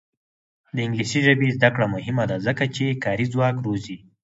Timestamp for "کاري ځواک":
3.03-3.55